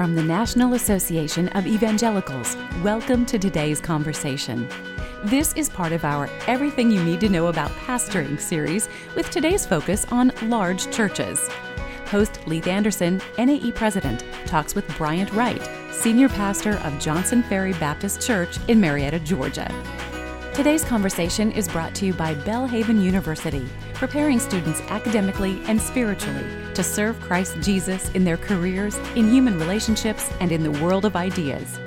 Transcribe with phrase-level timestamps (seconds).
[0.00, 4.66] From the National Association of Evangelicals, welcome to today's conversation.
[5.24, 9.66] This is part of our Everything You Need to Know About Pastoring series with today's
[9.66, 11.46] focus on large churches.
[12.06, 18.26] Host Leith Anderson, NAE President, talks with Bryant Wright, Senior Pastor of Johnson Ferry Baptist
[18.26, 19.70] Church in Marietta, Georgia.
[20.54, 26.82] Today's conversation is brought to you by Belhaven University, preparing students academically and spiritually to
[26.82, 31.78] serve Christ Jesus in their careers, in human relationships, and in the world of ideas.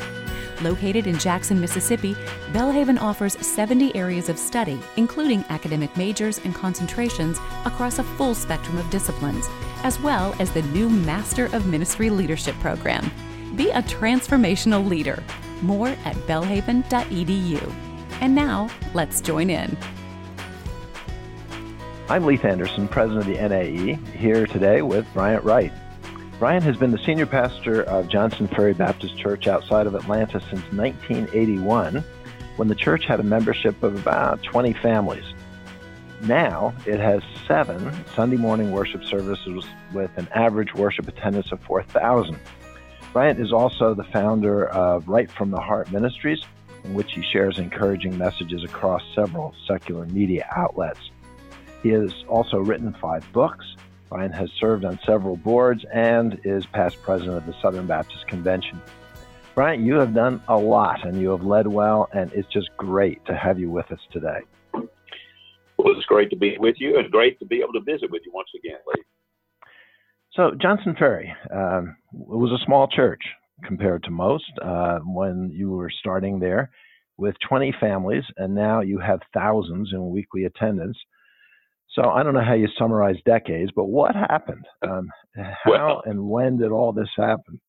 [0.61, 2.15] Located in Jackson, Mississippi,
[2.51, 8.77] Belhaven offers 70 areas of study, including academic majors and concentrations across a full spectrum
[8.77, 9.47] of disciplines,
[9.83, 13.11] as well as the new Master of Ministry Leadership program.
[13.55, 15.21] Be a transformational leader.
[15.61, 17.73] More at belhaven.edu.
[18.21, 19.75] And now, let's join in.
[22.09, 25.71] I'm Leith Anderson, president of the NAE, here today with Bryant Wright.
[26.37, 30.61] Bryant has been the senior pastor of Johnson Ferry Baptist Church outside of Atlanta since
[30.73, 32.03] 1981,
[32.57, 35.23] when the church had a membership of about 20 families.
[36.23, 42.37] Now it has seven Sunday morning worship services with an average worship attendance of 4,000.
[43.13, 46.43] Bryant is also the founder of Right from the Heart Ministries,
[46.83, 50.99] in which he shares encouraging messages across several secular media outlets.
[51.83, 53.65] He has also written five books.
[54.09, 58.81] Bryant has served on several boards and is past president of the Southern Baptist Convention.
[59.53, 63.23] Bryant, you have done a lot and you have led well, and it's just great
[63.25, 64.39] to have you with us today.
[64.73, 68.21] Well, it's great to be with you and great to be able to visit with
[68.25, 69.03] you once again, Lee.
[70.31, 73.21] So, Johnson Ferry um, was a small church
[73.65, 76.71] compared to most uh, when you were starting there
[77.17, 80.97] with 20 families, and now you have thousands in weekly attendance.
[81.93, 84.65] So I don't know how you summarize decades, but what happened?
[84.81, 87.59] Um, how well, and when did all this happen?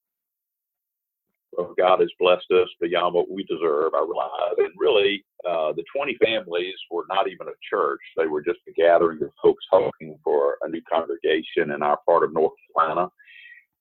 [1.56, 4.56] Well, God has blessed us beyond what we deserve, I realize.
[4.58, 8.00] And really, uh, the 20 families were not even a church.
[8.16, 12.24] They were just a gathering of folks hoping for a new congregation in our part
[12.24, 13.08] of North Carolina.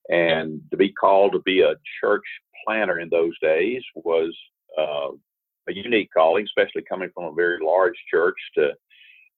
[0.09, 2.23] And to be called to be a church
[2.65, 4.35] planter in those days was
[4.77, 5.09] uh,
[5.69, 8.71] a unique calling, especially coming from a very large church to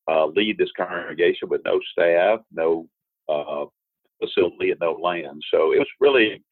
[0.10, 2.88] uh, lead this congregation with no staff, no
[3.30, 3.66] uh,
[4.24, 5.42] facility, and no land.
[5.52, 6.44] So it was really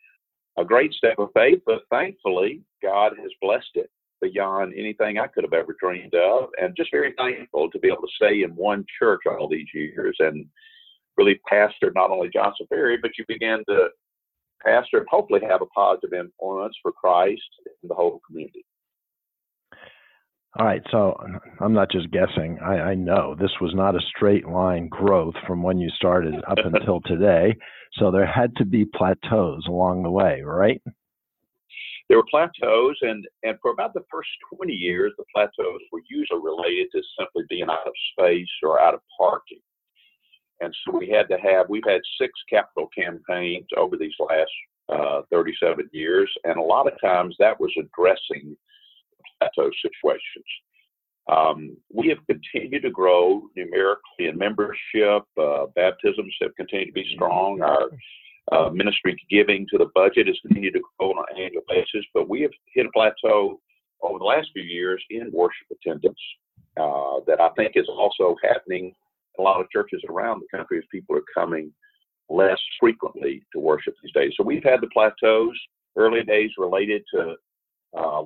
[0.57, 3.89] a great step of faith, but thankfully, God has blessed it
[4.21, 8.01] beyond anything I could have ever dreamed of, and just very thankful to be able
[8.01, 10.45] to stay in one church all these years and
[11.17, 13.89] really pastor not only Johnson Ferry, but you began to
[14.65, 17.41] pastor and hopefully have a positive influence for Christ
[17.81, 18.65] in the whole community.
[20.59, 21.17] All right, so
[21.59, 22.59] I'm not just guessing.
[22.63, 26.59] I, I, know this was not a straight line growth from when you started up
[26.63, 27.55] until today.
[27.93, 30.79] So there had to be plateaus along the way, right?
[32.07, 36.41] There were plateaus, and, and for about the first 20 years, the plateaus were usually
[36.43, 39.61] related to simply being out of space or out of parking.
[40.61, 44.51] And so we had to have, we've had six capital campaigns over these last
[44.89, 48.55] uh, 37 years, and a lot of times that was addressing
[49.39, 50.45] plateau situations.
[51.31, 55.23] Um, we have continued to grow numerically in membership.
[55.39, 57.61] Uh, baptisms have continued to be strong.
[57.61, 57.89] Our
[58.51, 62.27] uh, ministry giving to the budget has continued to grow on an annual basis, but
[62.27, 63.59] we have hit a plateau
[64.01, 66.19] over the last few years in worship attendance
[66.75, 68.93] uh, that I think is also happening
[69.39, 71.71] a lot of churches around the country as people are coming
[72.29, 74.33] less frequently to worship these days.
[74.37, 75.57] So we've had the plateaus,
[75.95, 77.35] early days related to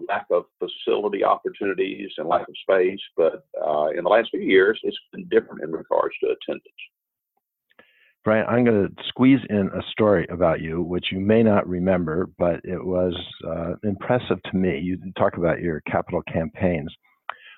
[0.08, 4.80] lack of facility opportunities and lack of space, but uh, in the last few years,
[4.84, 6.66] it's been different in regards to attendance.
[8.24, 12.30] Bryant, I'm going to squeeze in a story about you, which you may not remember,
[12.38, 13.16] but it was
[13.48, 14.80] uh, impressive to me.
[14.80, 16.94] You talk about your capital campaigns.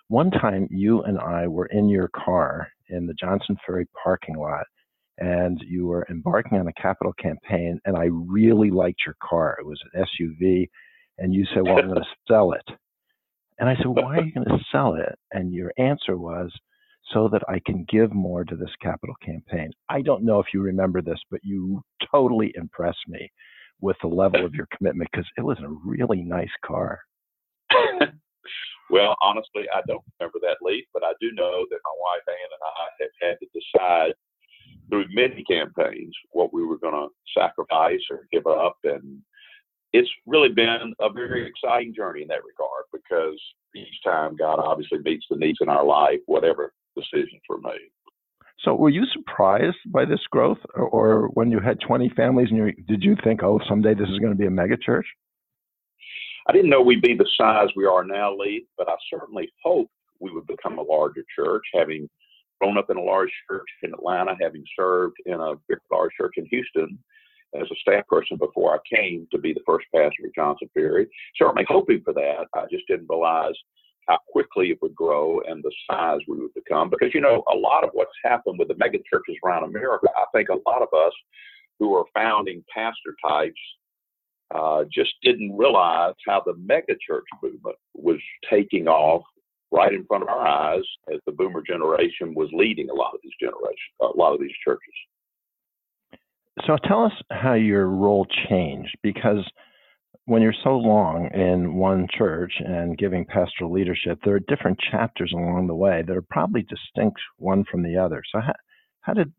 [0.10, 4.66] One time, you and I were in your car in the Johnson Ferry parking lot
[5.20, 9.58] and you were embarking on a capital campaign and I really liked your car.
[9.60, 10.70] It was an SUV
[11.20, 12.66] and you said, Well, I'm going to sell it.
[13.60, 15.18] And I said, Why are you going to sell it?
[15.32, 16.52] And your answer was,
[17.14, 19.72] So that I can give more to this capital campaign.
[19.90, 21.82] I don't know if you remember this, but you
[22.12, 23.32] totally impressed me
[23.82, 27.00] with the level of your commitment because it was a really nice car.
[28.90, 32.50] Well, honestly, I don't remember that leap, but I do know that my wife Ann
[32.52, 34.14] and I have had to decide
[34.90, 37.08] through many campaigns what we were going to
[37.40, 39.22] sacrifice or give up, and
[39.94, 43.40] it's really been a very exciting journey in that regard because
[43.76, 47.90] each time God obviously meets the needs in our life, whatever decisions were made.
[48.64, 52.58] So, were you surprised by this growth, or, or when you had 20 families, and
[52.58, 55.06] you, did you think, "Oh, someday this is going to be a megachurch"?
[56.48, 59.92] I didn't know we'd be the size we are now, Lee, but I certainly hoped
[60.20, 62.10] we would become a larger church, having
[62.60, 66.34] grown up in a large church in Atlanta, having served in a very large church
[66.36, 67.00] in Houston
[67.56, 71.08] as a staff person before I came to be the first pastor of Johnson Ferry.
[71.36, 72.48] Certainly hoping for that.
[72.54, 73.56] I just didn't realize
[74.08, 76.90] how quickly it would grow and the size we would become.
[76.90, 80.26] Because, you know, a lot of what's happened with the mega churches around America, I
[80.34, 81.14] think a lot of us
[81.80, 83.60] who are founding pastor types
[84.54, 88.18] uh, just didn't realize how the mega church movement was
[88.50, 89.24] taking off
[89.72, 93.20] right in front of our eyes as the boomer generation was leading a lot of
[93.24, 94.94] these generations, a lot of these churches.
[96.66, 99.44] So tell us how your role changed because
[100.26, 105.32] when you're so long in one church and giving pastoral leadership, there are different chapters
[105.34, 108.22] along the way that are probably distinct one from the other.
[108.32, 108.54] So how,
[109.02, 109.32] how did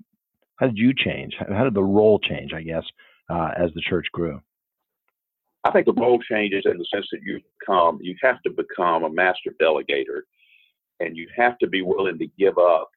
[0.57, 1.35] how did you change?
[1.39, 2.53] How did the role change?
[2.53, 2.85] I guess
[3.31, 4.41] uh, as the church grew.
[5.65, 9.05] I think the role changes in the sense that you become you have to become
[9.05, 10.23] a master delegator,
[11.01, 12.91] and you have to be willing to give up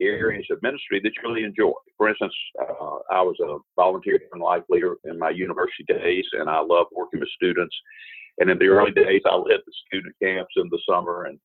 [0.00, 1.72] areas of ministry that you really enjoy.
[1.96, 6.48] For instance, uh, I was a volunteer Young Life leader in my university days, and
[6.48, 7.74] I love working with students.
[8.38, 11.38] And in the early days, I led the student camps in the summer and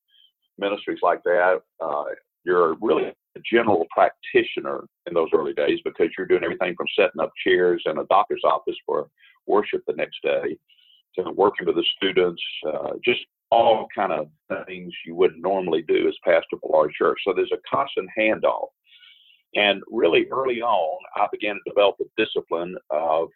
[0.57, 1.61] ministries like that.
[1.79, 2.03] Uh,
[2.45, 7.21] you're really a general practitioner in those early days because you're doing everything from setting
[7.21, 9.07] up chairs in a doctor's office for
[9.47, 10.57] worship the next day
[11.15, 13.21] to working with the students, uh, just
[13.53, 14.27] all kind of
[14.65, 17.19] things you wouldn't normally do as pastor of a large church.
[17.23, 18.69] So there's a constant handoff.
[19.55, 23.27] And really early on, I began to develop a discipline of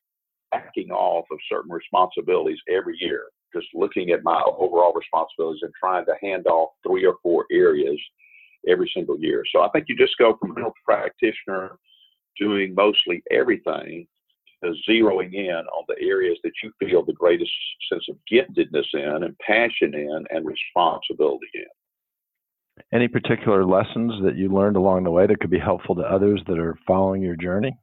[0.51, 6.05] backing off of certain responsibilities every year, just looking at my overall responsibilities and trying
[6.05, 7.99] to hand off three or four areas
[8.67, 9.43] every single year.
[9.53, 11.77] So I think you just go from a practitioner
[12.39, 14.07] doing mostly everything
[14.63, 17.51] zeroing in on the areas that you feel the greatest
[17.91, 21.65] sense of giftedness in and passion in and responsibility in.
[22.93, 26.41] Any particular lessons that you learned along the way that could be helpful to others
[26.47, 27.75] that are following your journey?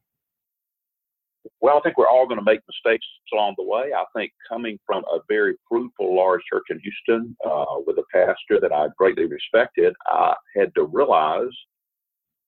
[1.61, 3.93] Well, I think we're all going to make mistakes along the way.
[3.95, 8.61] I think coming from a very fruitful large church in Houston uh, with a pastor
[8.61, 11.53] that I greatly respected, I had to realize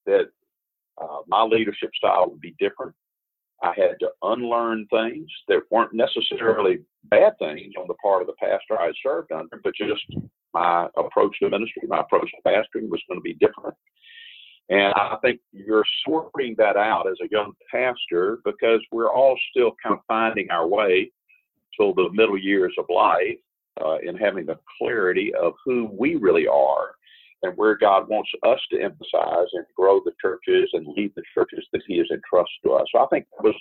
[0.06, 0.26] that
[1.00, 2.94] uh, my leadership style would be different
[3.62, 8.34] I had to unlearn things that weren't necessarily bad things on the part of the
[8.34, 10.04] pastor I had served under, but just
[10.52, 13.76] my approach to ministry, my approach to pastoring was going to be different.
[14.68, 19.72] And I think you're sorting that out as a young pastor because we're all still
[19.82, 21.12] kind of finding our way
[21.76, 23.38] till the middle years of life
[23.80, 26.95] uh, in having the clarity of who we really are
[27.42, 31.66] and where God wants us to emphasize and grow the churches and lead the churches
[31.72, 32.86] that He has entrusted to us.
[32.92, 33.60] So I think there was,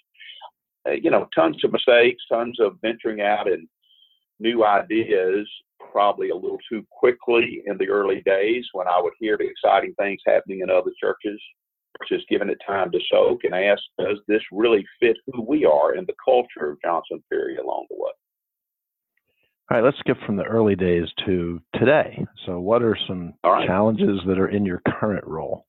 [0.88, 3.68] uh, you know, tons of mistakes, tons of venturing out and
[4.40, 5.48] new ideas,
[5.92, 9.94] probably a little too quickly in the early days when I would hear the exciting
[9.96, 11.40] things happening in other churches.
[12.10, 15.94] Just giving it time to soak and ask, does this really fit who we are
[15.94, 18.12] and the culture of Johnson Ferry along the way?
[19.72, 22.24] All right, let's skip from the early days to today.
[22.46, 23.66] So, what are some right.
[23.66, 25.66] challenges that are in your current role?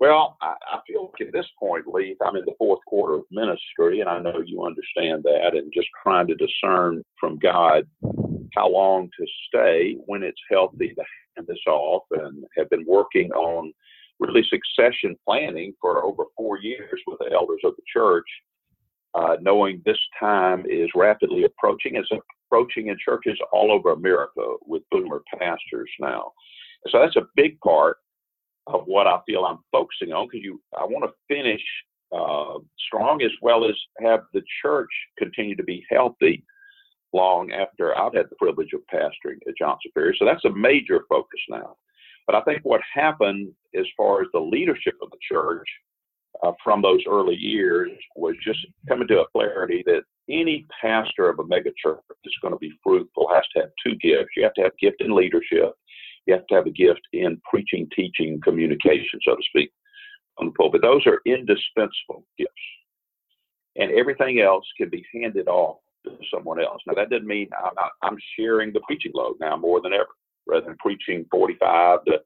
[0.00, 3.24] Well, I, I feel like at this point, Lee, I'm in the fourth quarter of
[3.30, 7.86] ministry, and I know you understand that, and just trying to discern from God
[8.56, 11.02] how long to stay when it's healthy to
[11.36, 13.72] hand this off, and have been working on
[14.18, 18.26] really succession planning for over four years with the elders of the church
[19.14, 21.96] uh, knowing this time is rapidly approaching.
[21.96, 22.10] It's
[22.46, 26.32] approaching in churches all over America with boomer pastors now.
[26.88, 27.98] So that's a big part
[28.66, 31.62] of what I feel I'm focusing on because you I want to finish
[32.14, 36.44] uh, strong as well as have the church continue to be healthy
[37.12, 40.14] long after I've had the privilege of pastoring at Johnson Ferry.
[40.18, 41.76] So that's a major focus now.
[42.26, 45.66] But I think what happened as far as the leadership of the church
[46.42, 48.58] uh, from those early years was just
[48.88, 53.28] coming to a clarity that any pastor of a megachurch that's going to be fruitful
[53.32, 54.30] has to have two gifts.
[54.36, 55.72] You have to have a gift in leadership.
[56.26, 59.70] You have to have a gift in preaching, teaching, communication, so to speak,
[60.38, 60.82] on the pulpit.
[60.82, 62.52] Those are indispensable gifts.
[63.76, 66.82] And everything else can be handed off to someone else.
[66.86, 70.08] Now, that doesn't mean I'm, not, I'm sharing the preaching load now more than ever.
[70.46, 72.20] Rather than preaching 45 to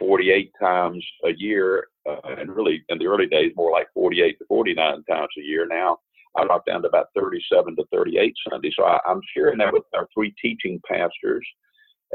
[0.00, 4.44] 48 times a year, uh, and really in the early days, more like 48 to
[4.46, 5.66] 49 times a year.
[5.68, 5.98] Now
[6.36, 8.72] I dropped down to about 37 to 38 Sundays.
[8.76, 11.46] So I, I'm sharing that with our three teaching pastors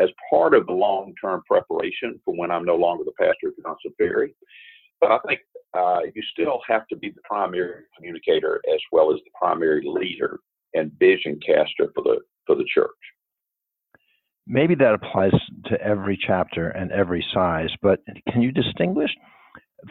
[0.02, 3.64] as part of the long term preparation for when I'm no longer the pastor of
[3.64, 4.36] Johnson Ferry.
[5.00, 5.40] But I think
[5.74, 10.40] uh, you still have to be the primary communicator as well as the primary leader
[10.74, 12.90] and vision caster for the for the church.
[14.48, 15.34] Maybe that applies
[15.66, 18.00] to every chapter and every size, but
[18.32, 19.12] can you distinguish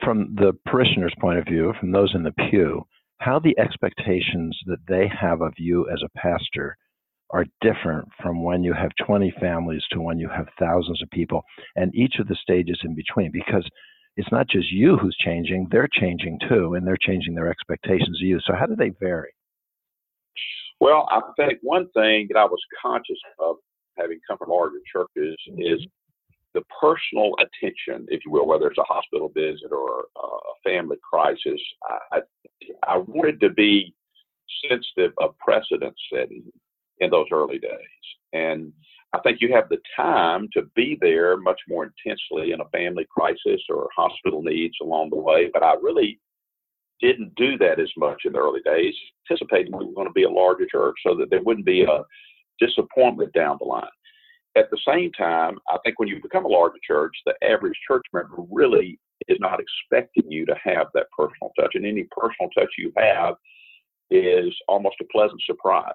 [0.03, 2.87] from the parishioner's point of view, from those in the pew,
[3.19, 6.77] how the expectations that they have of you as a pastor
[7.31, 11.43] are different from when you have 20 families to when you have thousands of people
[11.75, 13.31] and each of the stages in between?
[13.33, 13.69] Because
[14.17, 18.27] it's not just you who's changing they're changing too and they're changing their expectations of
[18.27, 18.39] you.
[18.41, 19.33] So how do they vary?
[20.81, 23.57] Well i think one thing that i was conscious of
[23.99, 25.61] having come from larger churches mm-hmm.
[25.61, 25.87] is
[26.55, 31.61] the personal attention, if you will, whether it's a hospital visit or a family crisis.
[32.13, 32.21] I,
[32.87, 33.93] I wanted to be
[34.69, 36.45] sensitive of precedent setting
[37.01, 37.71] in those early days.
[38.33, 38.73] And
[39.13, 43.07] I think you have the time to be there much more intensely in a family
[43.11, 45.51] crisis or hospital needs along the way.
[45.53, 46.21] But I really
[47.01, 48.95] didn't do that as much in the early days,
[49.29, 52.03] anticipating we were going to be a larger church so that there wouldn't be a
[52.59, 53.85] disappointment down the line.
[54.57, 58.05] At the same time, I think when you become a larger church, the average church
[58.13, 61.73] member really is not expecting you to have that personal touch.
[61.75, 63.35] And any personal touch you have
[64.11, 65.93] is almost a pleasant surprise.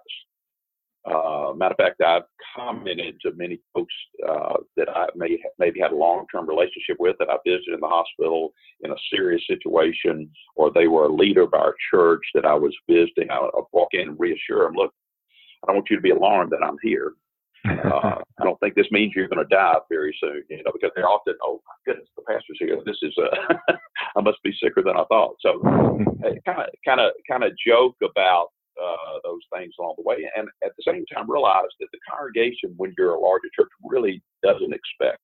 [1.06, 2.24] Uh, matter of fact, I've
[2.56, 3.94] commented to many folks
[4.28, 7.88] uh, that I may maybe had a long-term relationship with that I visited in the
[7.88, 12.54] hospital in a serious situation, or they were a leader of our church that I
[12.54, 13.32] was visiting.
[13.32, 14.94] I would walk in and reassure them, "Look,
[15.64, 17.14] I don't want you to be alarmed that I'm here.
[17.70, 20.92] Uh, I don't think this means you're going to die very soon, you know, because
[20.96, 22.78] they're often, oh my goodness, the pastor's here.
[22.86, 23.74] This is, uh,
[24.16, 25.36] I must be sicker than I thought.
[25.42, 25.60] So,
[26.46, 28.48] kind of, kind of, kind of joke about
[28.82, 32.74] uh, those things along the way, and at the same time realize that the congregation,
[32.78, 35.20] when you're a larger church, really doesn't expect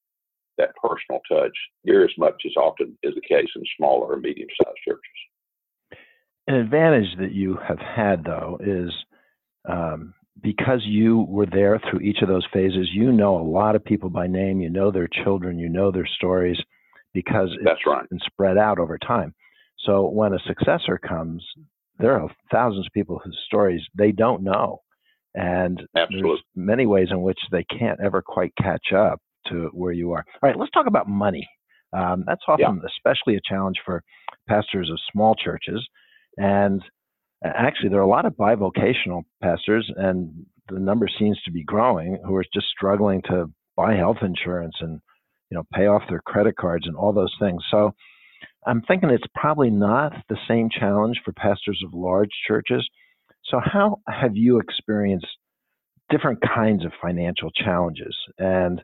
[0.58, 4.78] that personal touch near as much as often is the case in smaller or medium-sized
[4.86, 6.00] churches.
[6.48, 8.92] An advantage that you have had, though, is
[9.68, 13.84] um, because you were there through each of those phases, you know a lot of
[13.84, 16.58] people by name, you know their children, you know their stories,
[17.14, 18.10] because That's it's right.
[18.10, 19.34] been spread out over time.
[19.80, 21.44] So when a successor comes,
[22.00, 24.82] there are thousands of people whose stories they don't know.
[25.34, 26.30] And Absolutely.
[26.30, 30.24] there's many ways in which they can't ever quite catch up to where you are.
[30.42, 31.48] All right, let's talk about money.
[31.94, 32.90] Um, that's often yeah.
[32.98, 34.02] especially a challenge for
[34.48, 35.86] pastors of small churches.
[36.38, 36.82] And
[37.56, 42.20] actually, there are a lot of bivocational pastors, and the number seems to be growing
[42.26, 45.00] who are just struggling to buy health insurance and
[45.52, 47.62] you know pay off their credit cards and all those things.
[47.70, 47.94] So
[48.66, 52.88] I'm thinking it's probably not the same challenge for pastors of large churches.
[53.46, 55.28] So how have you experienced
[56.10, 58.16] different kinds of financial challenges?
[58.40, 58.82] And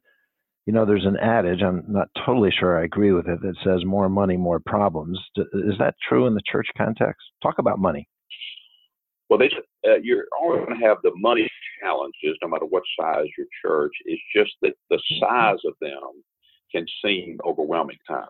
[0.67, 3.83] you know, there's an adage, I'm not totally sure I agree with it, that says
[3.83, 5.19] more money, more problems.
[5.35, 7.21] Is that true in the church context?
[7.41, 8.07] Talk about money.
[9.29, 9.49] Well, they,
[9.89, 11.49] uh, you're always going to have the money
[11.81, 13.93] challenges, no matter what size your church.
[14.05, 16.23] It's just that the size of them
[16.71, 18.27] can seem overwhelming times.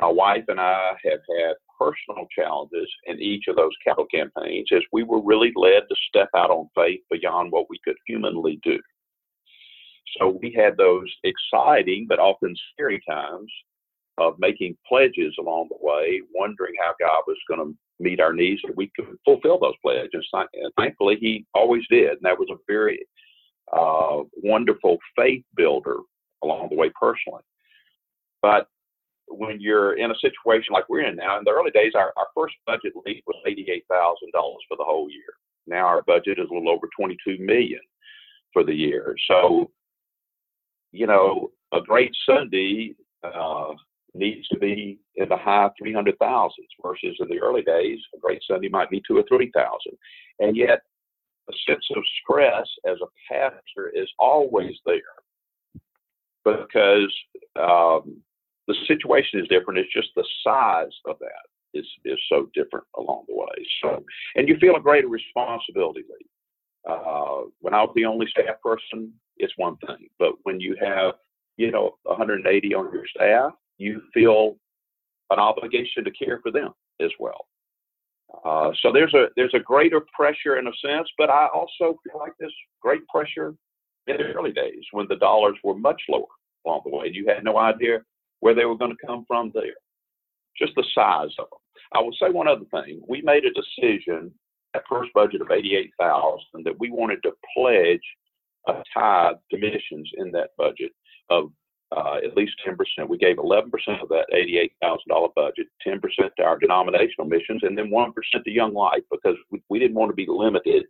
[0.00, 4.82] My wife and I have had personal challenges in each of those capital campaigns as
[4.92, 8.78] we were really led to step out on faith beyond what we could humanly do.
[10.18, 13.50] So we had those exciting but often scary times
[14.18, 18.60] of making pledges along the way, wondering how God was going to meet our needs
[18.64, 20.26] and we could fulfill those pledges.
[20.32, 22.10] And thankfully, He always did.
[22.10, 23.06] And that was a very
[23.72, 25.98] uh, wonderful faith builder
[26.42, 27.42] along the way personally.
[28.42, 28.66] But
[29.28, 32.26] when you're in a situation like we're in now, in the early days, our, our
[32.36, 33.78] first budget lead was $88,000
[34.68, 35.34] for the whole year.
[35.66, 37.80] Now our budget is a little over 22 million
[38.52, 39.14] for the year.
[39.28, 39.70] So,
[40.90, 43.72] you know, a great Sunday uh,
[44.14, 46.50] needs to be in the high 300,000s
[46.82, 49.50] versus in the early days, a great Sunday might be two or 3,000.
[50.40, 50.82] And yet,
[51.48, 55.02] a sense of stress as a pastor is always there
[56.44, 57.12] because
[57.58, 58.22] um,
[58.68, 59.78] the situation is different.
[59.78, 63.66] It's just the size of that is is so different along the way.
[63.82, 64.04] So,
[64.36, 66.04] and you feel a greater responsibility.
[66.88, 71.14] Uh, when I was the only staff person, it's one thing, but when you have
[71.56, 74.56] you know 180 on your staff, you feel
[75.30, 76.70] an obligation to care for them
[77.00, 77.46] as well.
[78.44, 82.18] Uh, so there's a there's a greater pressure in a sense, but I also feel
[82.18, 83.54] like this great pressure
[84.06, 86.24] in the early days when the dollars were much lower
[86.66, 87.10] along the way.
[87.12, 88.00] You had no idea
[88.40, 89.74] where they were going to come from there.
[90.58, 91.60] Just the size of them.
[91.94, 93.02] I will say one other thing.
[93.06, 94.32] We made a decision
[94.74, 98.00] at first budget of 88,000 that we wanted to pledge
[98.68, 100.92] a tithe to missions in that budget
[101.30, 101.52] of
[101.94, 103.08] uh, at least 10%.
[103.08, 103.66] We gave 11%
[104.02, 104.26] of that
[104.82, 106.00] $88,000 budget, 10%
[106.36, 108.12] to our denominational missions, and then 1%
[108.44, 110.84] to Young Life because we, we didn't want to be limited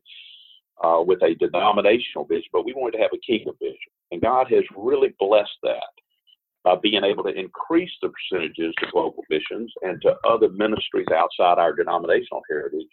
[0.82, 3.76] uh, with a denominational vision, but we wanted to have a kingdom vision.
[4.11, 5.82] And God has really blessed that
[6.64, 11.59] by being able to increase the percentages to global missions and to other ministries outside
[11.59, 12.87] our denominational heritage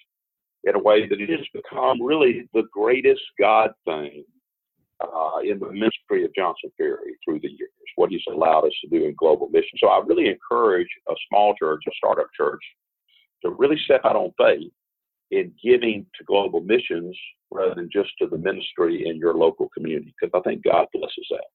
[0.64, 4.24] in a way that it has become really the greatest God thing
[5.02, 8.90] uh, in the ministry of Johnson Ferry through the years, what he's allowed us to
[8.90, 9.78] do in global mission.
[9.78, 12.62] So I really encourage a small church, a startup church,
[13.44, 14.72] to really step out on faith
[15.32, 17.18] in giving to global missions
[17.52, 21.28] rather than just to the ministry in your local community, because I think God blesses
[21.32, 21.46] that.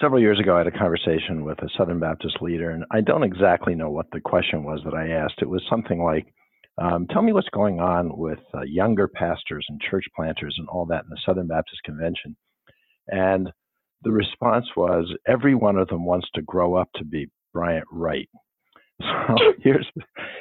[0.00, 3.24] Several years ago, I had a conversation with a Southern Baptist leader, and I don't
[3.24, 5.42] exactly know what the question was that I asked.
[5.42, 6.32] It was something like,
[6.80, 10.86] um, tell me what's going on with uh, younger pastors and church planters and all
[10.86, 12.36] that in the Southern Baptist Convention.
[13.08, 13.50] And
[14.02, 18.28] the response was every one of them wants to grow up to be Bryant Wright.
[19.02, 19.86] So here's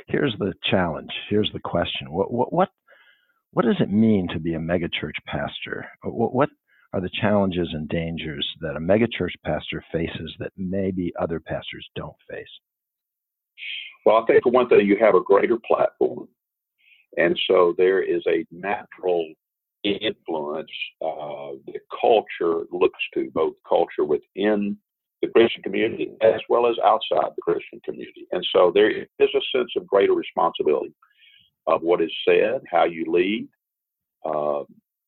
[0.08, 1.12] here's the challenge.
[1.29, 2.12] Here's the question.
[2.12, 2.69] What what what
[3.51, 5.88] what does it mean to be a megachurch pastor?
[6.03, 6.50] What, what
[6.93, 12.15] are the challenges and dangers that a megachurch pastor faces that maybe other pastors don't
[12.29, 12.48] face?
[14.05, 16.27] Well, I think for one thing, you have a greater platform.
[17.17, 19.33] And so there is a natural
[19.83, 24.77] influence uh, that culture looks to, both culture within
[25.21, 28.25] the Christian community as well as outside the Christian community.
[28.31, 30.93] And so there is a sense of greater responsibility
[31.67, 33.47] of what is said, how you lead,
[34.25, 34.63] uh,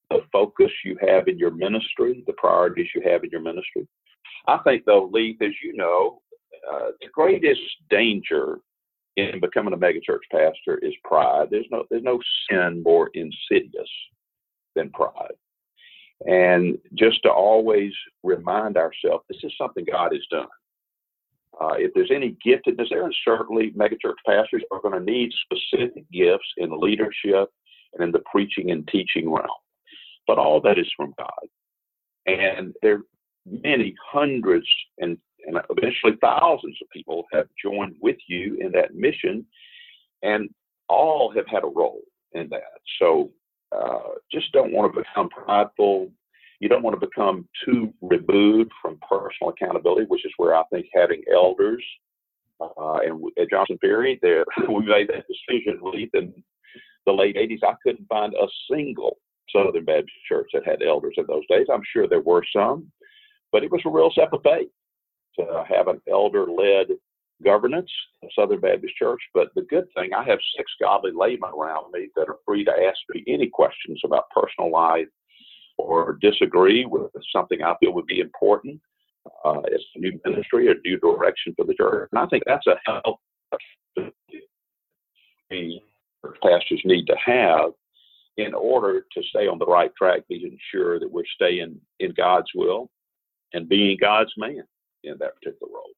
[0.09, 3.87] the focus you have in your ministry, the priorities you have in your ministry.
[4.47, 6.21] I think, though, Lee, as you know,
[6.69, 8.59] uh, the greatest danger
[9.17, 11.47] in becoming a megachurch pastor is pride.
[11.51, 13.89] There's no there's no sin more insidious
[14.75, 15.33] than pride.
[16.25, 17.91] And just to always
[18.23, 20.47] remind ourselves, this is something God has done.
[21.59, 26.03] Uh, if there's any giftedness there, and certainly megachurch pastors are going to need specific
[26.11, 27.49] gifts in leadership
[27.93, 29.47] and in the preaching and teaching realm.
[30.27, 31.47] But all that is from God.
[32.27, 33.01] And there are
[33.45, 34.67] many hundreds
[34.99, 39.45] and and eventually thousands of people have joined with you in that mission,
[40.23, 40.49] and
[40.89, 42.01] all have had a role
[42.33, 42.79] in that.
[42.99, 43.31] So
[43.71, 46.11] uh, just don't want to become prideful.
[46.59, 50.87] You don't want to become too removed from personal accountability, which is where I think
[50.93, 51.83] having elders
[52.61, 56.33] uh, and at Johnson Ferry, there we made that decision late in
[57.05, 57.59] the late 80s.
[57.63, 59.17] I couldn't find a single
[59.49, 61.67] Southern Baptist church that had elders in those days.
[61.71, 62.91] I'm sure there were some,
[63.51, 64.69] but it was a real step of faith
[65.39, 66.87] to have an elder led
[67.43, 67.89] governance
[68.23, 69.21] of Southern Baptist Church.
[69.33, 72.71] But the good thing, I have six godly laymen around me that are free to
[72.71, 75.07] ask me any questions about personal life
[75.77, 78.79] or disagree with something I feel would be important
[79.45, 82.09] uh, as a new ministry or new direction for the church.
[82.11, 83.19] And I think that's a help
[85.51, 85.79] the
[86.41, 87.71] pastors need to have
[88.37, 92.47] in order to stay on the right track, be ensure that we're staying in God's
[92.55, 92.89] will
[93.53, 94.63] and being God's man
[95.03, 95.91] in that particular role.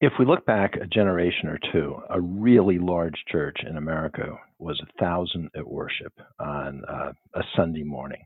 [0.00, 4.80] If we look back a generation or two, a really large church in America was
[4.80, 8.22] a thousand at worship on uh, a Sunday morning.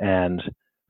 [0.00, 0.42] And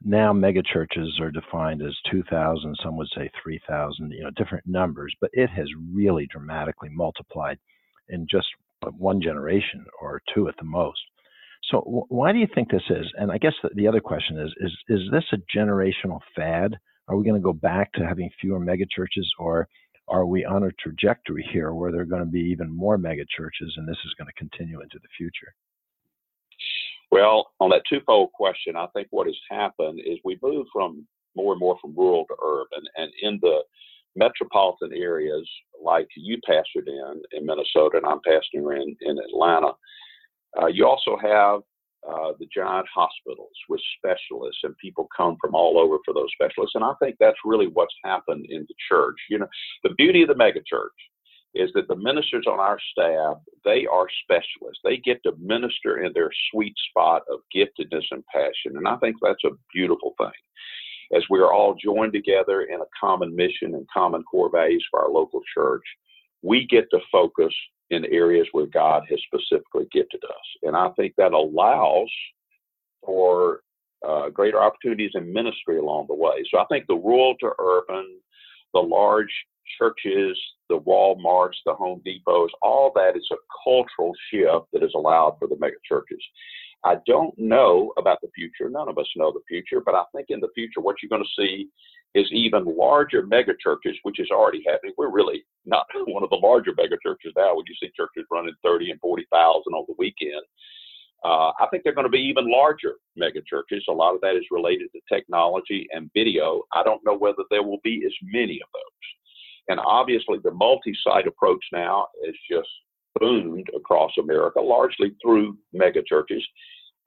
[0.02, 5.30] now megachurches are defined as 2,000, some would say 3,000, you know, different numbers, but
[5.32, 7.58] it has really dramatically multiplied
[8.08, 8.46] in just
[8.96, 11.00] one generation or two at the most.
[11.70, 13.06] So why do you think this is?
[13.16, 16.76] And I guess the other question is, is, is this a generational fad
[17.08, 19.68] are we going to go back to having fewer megachurches, or
[20.08, 23.70] are we on a trajectory here where there are going to be even more megachurches,
[23.76, 25.54] and this is going to continue into the future?
[27.10, 31.52] Well, on that twofold question, I think what has happened is we move from more
[31.52, 33.60] and more from rural to urban, and in the
[34.16, 35.48] metropolitan areas
[35.82, 39.72] like you pastored in in Minnesota and I'm pastoring in in Atlanta,
[40.60, 41.60] uh, you also have
[42.08, 46.74] uh, the giant hospitals with specialists, and people come from all over for those specialists.
[46.74, 49.16] And I think that's really what's happened in the church.
[49.28, 49.48] You know,
[49.82, 50.88] the beauty of the megachurch
[51.54, 54.80] is that the ministers on our staff they are specialists.
[54.84, 59.16] They get to minister in their sweet spot of giftedness and passion, and I think
[59.20, 60.30] that's a beautiful thing.
[61.16, 65.00] As we are all joined together in a common mission and common core values for
[65.00, 65.84] our local church,
[66.42, 67.52] we get to focus
[67.90, 70.46] in areas where God has specifically gifted us.
[70.62, 72.10] And I think that allows
[73.04, 73.60] for
[74.06, 76.44] uh, greater opportunities in ministry along the way.
[76.50, 78.18] So I think the rural to urban,
[78.74, 79.32] the large
[79.78, 85.36] churches, the Walmarts, the Home Depots, all that is a cultural shift that is allowed
[85.38, 86.22] for the mega churches.
[86.84, 88.70] I don't know about the future.
[88.70, 91.24] None of us know the future, but I think in the future, what you're going
[91.24, 91.68] to see
[92.16, 94.94] is even larger megachurches, which is already happening.
[94.96, 97.54] We're really not one of the larger megachurches now.
[97.54, 100.42] When you see churches running 30 and 40,000 on the weekend,
[101.24, 103.82] uh, I think they're going to be even larger megachurches.
[103.88, 106.62] A lot of that is related to technology and video.
[106.72, 109.06] I don't know whether there will be as many of those.
[109.68, 112.68] And obviously, the multi-site approach now is just
[113.18, 116.42] boomed across America, largely through megachurches.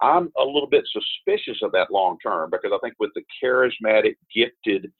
[0.01, 4.15] I'm a little bit suspicious of that long term because I think with the charismatic,
[4.33, 4.91] gifted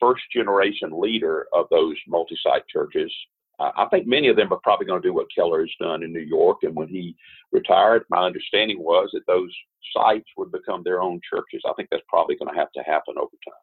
[0.00, 3.12] first generation leader of those multi site churches,
[3.58, 6.02] uh, I think many of them are probably going to do what Keller has done
[6.02, 6.58] in New York.
[6.62, 7.14] And when he
[7.52, 9.54] retired, my understanding was that those
[9.94, 11.62] sites would become their own churches.
[11.68, 13.54] I think that's probably going to have to happen over time.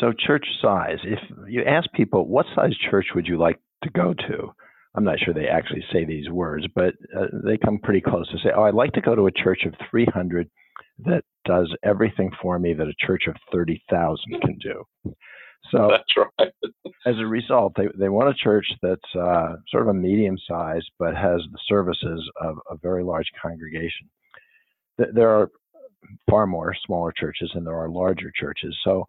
[0.00, 4.12] So, church size, if you ask people, what size church would you like to go
[4.12, 4.52] to?
[4.96, 8.38] I'm not sure they actually say these words, but uh, they come pretty close to
[8.38, 10.48] say, "Oh, I'd like to go to a church of 300
[11.04, 14.82] that does everything for me that a church of 30,000 can do."
[15.70, 16.52] So that's right.
[17.06, 20.82] as a result, they they want a church that's uh, sort of a medium size,
[20.98, 24.08] but has the services of a very large congregation.
[24.98, 25.50] There are
[26.30, 28.76] far more smaller churches than there are larger churches.
[28.84, 29.06] So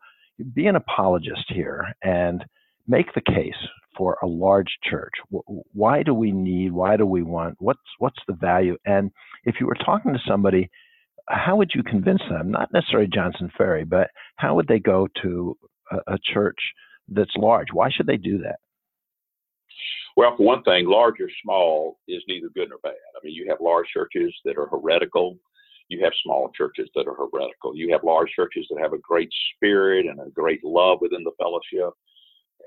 [0.54, 2.44] be an apologist here and
[2.88, 3.56] make the case
[3.98, 5.14] for a large church?
[5.74, 6.72] Why do we need?
[6.72, 7.56] Why do we want?
[7.60, 8.78] What's what's the value?
[8.86, 9.12] And
[9.44, 10.70] if you were talking to somebody,
[11.30, 12.52] how would you convince them?
[12.52, 15.58] Not necessarily Johnson Ferry, but how would they go to
[15.92, 16.60] a, a church
[17.10, 17.68] that's large?
[17.74, 18.58] Why should they do that?
[20.16, 22.94] Well, for one thing, large or small is neither good nor bad.
[23.16, 25.38] I mean, you have large churches that are heretical.
[25.90, 27.76] You have small churches that are heretical.
[27.76, 31.32] You have large churches that have a great spirit and a great love within the
[31.38, 31.94] fellowship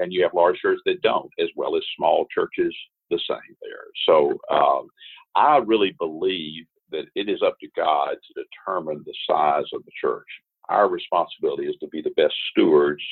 [0.00, 2.74] and you have large churches that don't, as well as small churches
[3.10, 3.86] the same there.
[4.06, 4.88] So um,
[5.36, 9.92] I really believe that it is up to God to determine the size of the
[10.00, 10.26] church.
[10.68, 13.02] Our responsibility is to be the best stewards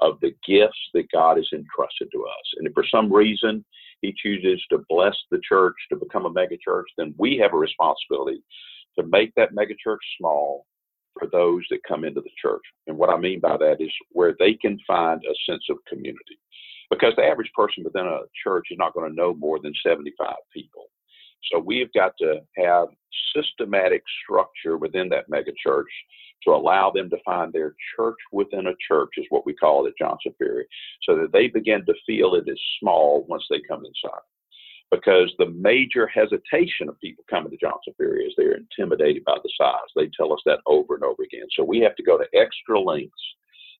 [0.00, 2.54] of the gifts that God has entrusted to us.
[2.56, 3.64] And if for some reason
[4.00, 8.42] He chooses to bless the church to become a megachurch, then we have a responsibility
[8.98, 10.66] to make that megachurch small
[11.20, 12.62] for those that come into the church.
[12.86, 16.38] And what I mean by that is where they can find a sense of community.
[16.90, 20.34] Because the average person within a church is not going to know more than 75
[20.52, 20.86] people.
[21.52, 22.88] So we've got to have
[23.36, 25.84] systematic structure within that megachurch
[26.44, 29.90] to allow them to find their church within a church, is what we call it
[29.90, 30.66] at Johnson Ferry,
[31.02, 34.22] so that they begin to feel it is small once they come inside
[34.90, 39.50] because the major hesitation of people coming to Johnson Ferry is they're intimidated by the
[39.56, 39.88] size.
[39.94, 41.46] They tell us that over and over again.
[41.56, 43.12] So we have to go to extra lengths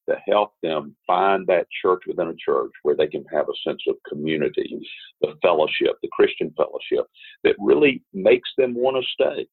[0.09, 3.83] to help them find that church within a church where they can have a sense
[3.89, 4.87] of community,
[5.21, 7.07] the fellowship, the Christian fellowship
[7.45, 9.47] that really makes them want to stay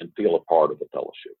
[0.00, 1.36] and feel a part of the fellowship.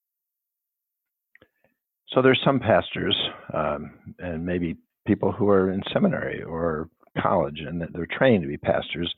[2.08, 3.16] So there's some pastors
[3.52, 6.88] um, and maybe people who are in seminary or
[7.20, 9.12] college and they're trained to be pastors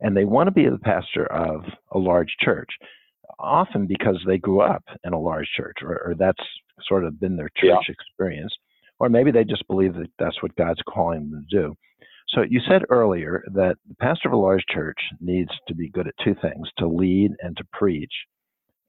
[0.00, 2.70] and they want to be the pastor of a large church,
[3.38, 6.42] often because they grew up in a large church, or, or that's
[6.86, 7.92] sort of been their church yeah.
[7.92, 8.52] experience,
[8.98, 11.74] or maybe they just believe that that's what God's calling them to do.
[12.28, 16.08] So you said earlier that the pastor of a large church needs to be good
[16.08, 18.12] at two things: to lead and to preach.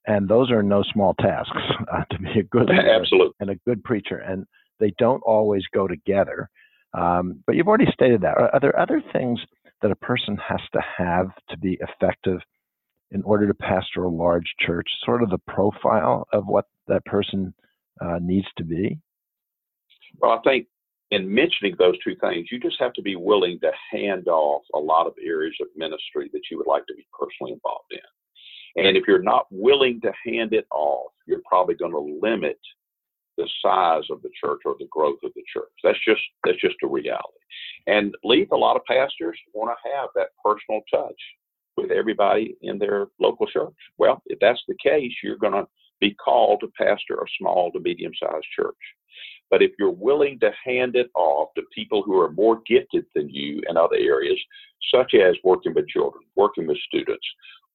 [0.08, 1.58] And those are no small tasks
[1.93, 3.04] uh, to be a good leader
[3.39, 4.46] and a good preacher, and
[4.80, 6.50] they don't always go together.
[6.93, 8.38] Um, but you've already stated that.
[8.38, 9.39] Are, are there other things
[9.82, 12.40] that a person has to have to be effective
[13.12, 17.54] in order to pastor a large church, sort of the profile of what that person
[18.02, 18.98] uh, needs to be?
[20.20, 20.68] Well, I think
[21.12, 24.80] in mentioning those two things, you just have to be willing to hand off a
[24.80, 28.84] lot of areas of ministry that you would like to be personally involved in.
[28.84, 32.60] And if you're not willing to hand it off, you're probably going to limit
[33.38, 35.72] the size of the church or the growth of the church.
[35.84, 37.40] That's just that's just a reality.
[37.88, 41.19] And leave a lot of pastors want to have that personal touch
[41.78, 43.73] with everybody in their local church.
[43.97, 45.67] Well, if that's the case, you're going to
[46.00, 48.76] be called to pastor a small to medium sized church.
[49.50, 53.30] But if you're willing to hand it off to people who are more gifted than
[53.30, 54.39] you in other areas,
[54.93, 57.26] such as working with children, working with students,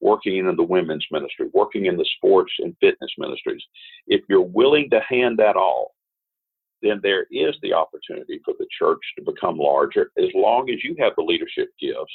[0.01, 3.63] working in the women's ministry, working in the sports and fitness ministries,
[4.07, 5.91] if you're willing to hand that off,
[6.83, 10.97] then there is the opportunity for the church to become larger as long as you
[10.99, 12.13] have the leadership gifts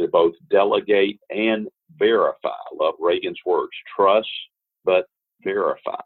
[0.00, 2.48] to both delegate and verify.
[2.48, 4.28] I love Reagan's words trust,
[4.84, 5.06] but
[5.42, 6.00] verify.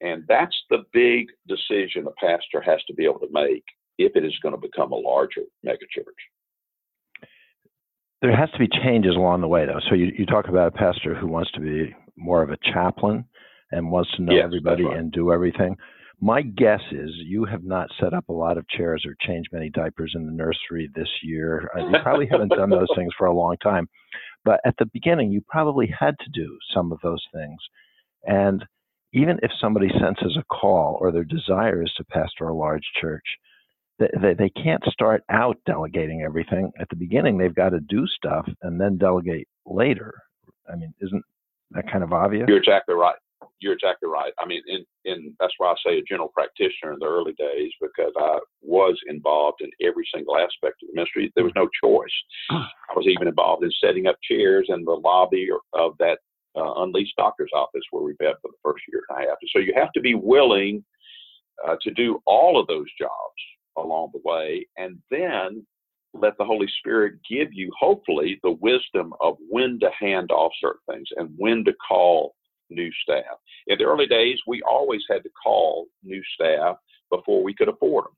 [0.00, 3.64] And that's the big decision a pastor has to be able to make
[3.98, 6.04] if it is going to become a larger megachurch.
[8.20, 9.80] there has to be changes along the way, though.
[9.88, 13.24] So you, you talk about a pastor who wants to be more of a chaplain
[13.72, 14.98] and wants to know yes, everybody right.
[14.98, 15.76] and do everything.
[16.20, 19.68] My guess is you have not set up a lot of chairs or changed many
[19.68, 21.70] diapers in the nursery this year.
[21.76, 23.86] Uh, you probably haven't done those things for a long time.
[24.44, 27.58] But at the beginning, you probably had to do some of those things.
[28.24, 28.64] And
[29.12, 33.24] even if somebody senses a call or their desire is to pastor a large church,
[33.98, 36.70] they, they can't start out delegating everything.
[36.80, 40.14] At the beginning, they've got to do stuff and then delegate later.
[40.70, 41.24] I mean, isn't
[41.72, 42.46] that kind of obvious?
[42.48, 43.16] You're exactly right.
[43.60, 44.32] You're exactly right.
[44.38, 47.72] I mean, in, in that's why I say a general practitioner in the early days
[47.80, 51.32] because I was involved in every single aspect of the ministry.
[51.34, 52.12] There was no choice.
[52.50, 56.18] I was even involved in setting up chairs in the lobby of that
[56.56, 59.38] uh, unleashed doctor's office where we met for the first year and a half.
[59.48, 60.84] so you have to be willing
[61.66, 63.10] uh, to do all of those jobs
[63.78, 65.66] along the way, and then
[66.14, 70.80] let the Holy Spirit give you, hopefully, the wisdom of when to hand off certain
[70.90, 72.34] things and when to call
[72.70, 73.38] new staff.
[73.66, 76.76] In the early days, we always had to call new staff
[77.10, 78.16] before we could afford them.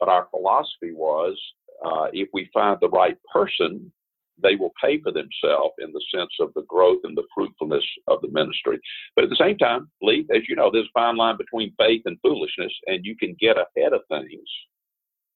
[0.00, 1.38] But our philosophy was
[1.84, 3.92] uh, if we find the right person,
[4.40, 8.20] they will pay for themselves in the sense of the growth and the fruitfulness of
[8.22, 8.78] the ministry.
[9.16, 12.02] But at the same time, Lee, as you know, there's a fine line between faith
[12.04, 14.48] and foolishness, and you can get ahead of things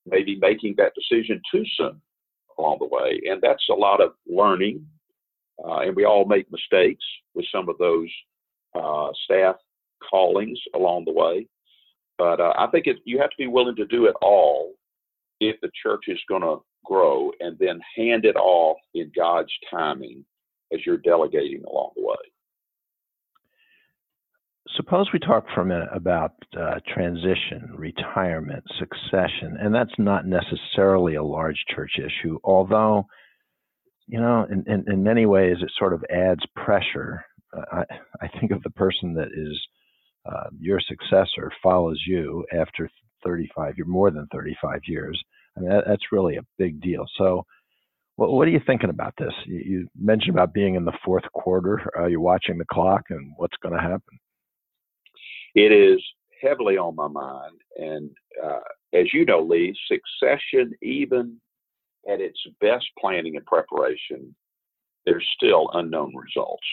[0.06, 2.00] maybe making that decision too soon
[2.58, 3.20] along the way.
[3.24, 4.86] And that's a lot of learning.
[5.64, 8.08] Uh, and we all make mistakes with some of those
[8.74, 9.56] uh, staff
[10.10, 11.46] callings along the way.
[12.18, 14.74] But uh, I think it, you have to be willing to do it all
[15.40, 20.24] if the church is going to grow and then hand it off in God's timing
[20.72, 22.14] as you're delegating along the way.
[24.76, 31.16] Suppose we talk for a minute about uh, transition, retirement, succession, and that's not necessarily
[31.16, 33.06] a large church issue, although,
[34.06, 37.24] you know, in, in, in many ways it sort of adds pressure.
[37.54, 37.84] I,
[38.20, 39.58] I think of the person that is
[40.26, 42.88] uh, your successor follows you after
[43.24, 45.22] 35, you're more than 35 years.
[45.56, 47.04] I mean, that, that's really a big deal.
[47.18, 47.44] So,
[48.16, 49.32] what, what, are you thinking about this?
[49.46, 51.80] You, you, mentioned about being in the fourth quarter.
[51.96, 54.18] Are you watching the clock and what's going to happen?
[55.54, 56.02] It is
[56.42, 57.58] heavily on my mind.
[57.76, 58.10] And
[58.44, 58.60] uh,
[58.92, 61.38] as you know, Lee, succession, even
[62.10, 64.34] at its best planning and preparation,
[65.06, 66.66] there's still unknown results.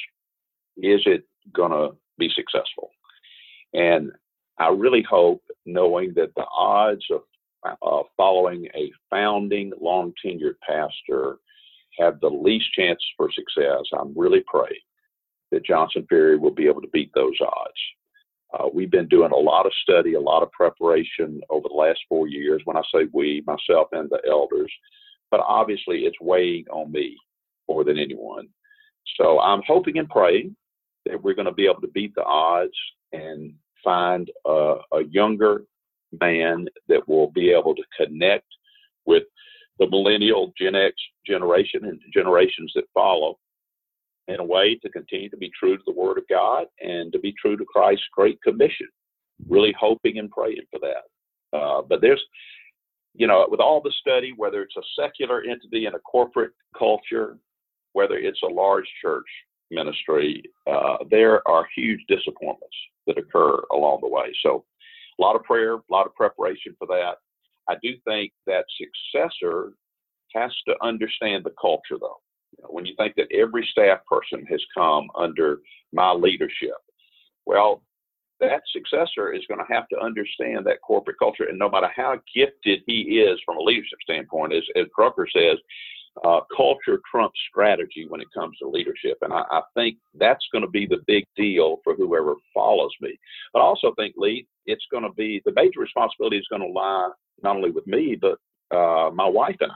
[0.77, 2.89] Is it going to be successful?
[3.73, 4.11] And
[4.57, 7.21] I really hope, knowing that the odds of
[7.65, 11.37] uh, following a founding, long tenured pastor
[11.97, 14.81] have the least chance for success, I'm really praying
[15.51, 17.73] that Johnson Ferry will be able to beat those odds.
[18.53, 21.99] Uh, we've been doing a lot of study, a lot of preparation over the last
[22.07, 22.61] four years.
[22.65, 24.71] When I say we, myself and the elders,
[25.29, 27.15] but obviously it's weighing on me
[27.67, 28.47] more than anyone.
[29.17, 30.55] So I'm hoping and praying
[31.05, 32.73] that we're going to be able to beat the odds
[33.13, 35.63] and find a, a younger
[36.19, 38.45] man that will be able to connect
[39.05, 39.23] with
[39.79, 40.95] the millennial Gen X
[41.25, 43.37] generation and generations that follow
[44.27, 47.19] in a way to continue to be true to the Word of God and to
[47.19, 48.87] be true to Christ's Great Commission.
[49.47, 51.57] Really hoping and praying for that.
[51.57, 52.21] Uh, but there's,
[53.15, 57.37] you know, with all the study, whether it's a secular entity in a corporate culture,
[57.93, 59.25] whether it's a large church
[59.71, 62.75] ministry, uh, there are huge disappointments
[63.07, 64.33] that occur along the way.
[64.43, 64.65] So,
[65.19, 67.15] a lot of prayer, a lot of preparation for that.
[67.67, 69.73] I do think that successor
[70.33, 72.21] has to understand the culture, though
[72.67, 75.59] when you think that every staff person has come under
[75.93, 76.75] my leadership,
[77.45, 77.81] well,
[78.39, 81.45] that successor is going to have to understand that corporate culture.
[81.45, 84.85] And no matter how gifted he is from a leadership standpoint, as, as
[85.35, 85.57] says,
[86.25, 89.17] uh, culture trumps strategy when it comes to leadership.
[89.21, 93.17] And I, I think that's going to be the big deal for whoever follows me.
[93.53, 96.67] But I also think, Lee, it's going to be the major responsibility is going to
[96.67, 97.09] lie
[97.41, 98.37] not only with me, but
[98.75, 99.75] uh, my wife and I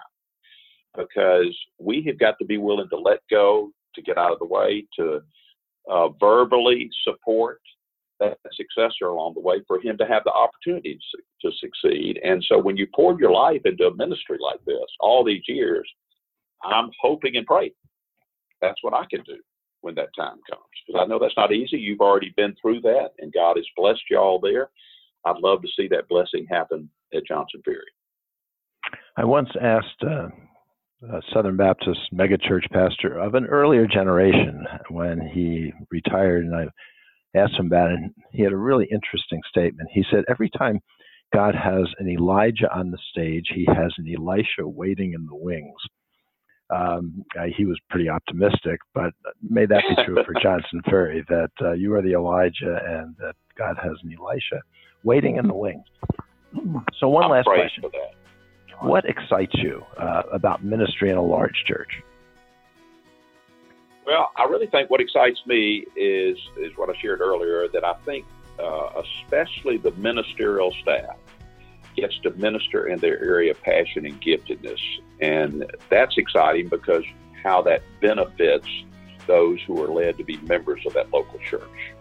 [0.98, 4.46] because we have got to be willing to let go, to get out of the
[4.46, 5.22] way, to
[5.90, 7.60] uh, verbally support
[8.20, 11.00] that successor along the way for him to have the opportunity
[11.42, 12.20] to succeed.
[12.24, 15.90] And so when you poured your life into a ministry like this all these years,
[16.64, 17.72] I'm hoping and praying
[18.64, 19.38] that's what I can do
[19.82, 20.64] when that time comes.
[20.88, 21.78] Because I know that's not easy.
[21.78, 24.70] You've already been through that, and God has blessed you all there.
[25.26, 27.80] I'd love to see that blessing happen at Johnson Ferry.
[29.18, 30.30] I once asked uh,
[31.14, 37.60] a Southern Baptist megachurch pastor of an earlier generation when he retired, and I asked
[37.60, 37.96] him about it.
[37.96, 39.90] And he had a really interesting statement.
[39.94, 40.80] He said, Every time
[41.34, 45.74] God has an Elijah on the stage, he has an Elisha waiting in the wings.
[46.70, 49.14] Um, uh, he was pretty optimistic, but
[49.48, 53.36] may that be true for Johnson Ferry that uh, you are the Elijah and that
[53.58, 54.62] God has an Elisha
[55.04, 55.86] waiting in the wings.
[57.00, 57.84] So, one I'm last question.
[58.82, 61.90] What excites you uh, about ministry in a large church?
[64.06, 67.94] Well, I really think what excites me is is what I shared earlier that I
[68.06, 68.26] think,
[68.60, 71.16] uh, especially the ministerial staff,
[71.96, 74.80] gets to minister in their area of passion and giftedness,
[75.22, 77.04] and that's exciting because
[77.44, 78.68] how that benefits
[79.28, 81.94] those who are led to be members of that local church.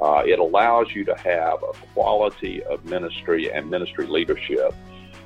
[0.00, 4.72] Uh, it allows you to have a quality of ministry and ministry leadership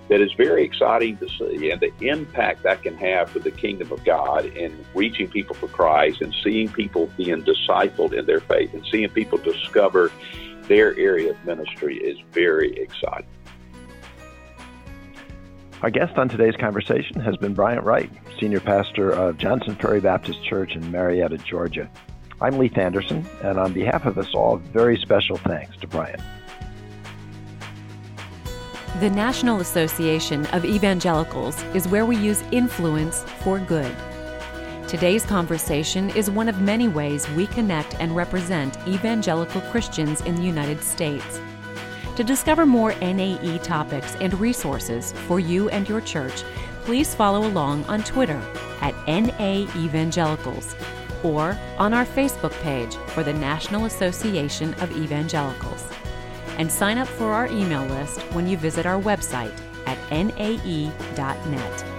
[0.09, 3.92] that is very exciting to see, and the impact that can have for the kingdom
[3.92, 8.75] of God in reaching people for Christ and seeing people being discipled in their faith
[8.75, 10.11] and seeing people discover
[10.62, 13.27] their area of ministry is very exciting.
[15.83, 20.45] Our guest on today's conversation has been Bryant Wright, Senior Pastor of Johnson Ferry Baptist
[20.45, 21.90] Church in Marietta, Georgia.
[22.40, 26.23] I'm Leith Anderson, and on behalf of us all, very special thanks to Bryant.
[29.01, 33.92] The National Association of Evangelicals is where we use influence for good.
[34.87, 40.42] Today's conversation is one of many ways we connect and represent evangelical Christians in the
[40.42, 41.40] United States.
[42.16, 46.42] To discover more NAE topics and resources for you and your church,
[46.85, 48.40] please follow along on Twitter
[48.83, 50.77] at NA Evangelicals
[51.22, 55.87] or on our Facebook page for the National Association of Evangelicals.
[56.59, 61.91] And sign up for our email list when you visit our website at nae.net.